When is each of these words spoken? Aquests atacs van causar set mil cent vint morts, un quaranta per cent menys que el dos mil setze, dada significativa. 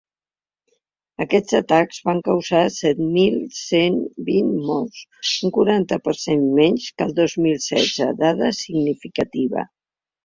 Aquests 1.25 1.57
atacs 1.57 1.99
van 2.07 2.21
causar 2.27 2.61
set 2.77 3.01
mil 3.17 3.37
cent 3.57 3.99
vint 4.31 4.49
morts, 4.71 5.03
un 5.49 5.53
quaranta 5.59 6.01
per 6.09 6.15
cent 6.23 6.45
menys 6.61 6.89
que 6.97 7.09
el 7.09 7.15
dos 7.21 7.37
mil 7.47 7.61
setze, 7.69 8.11
dada 8.25 8.53
significativa. 8.65 9.69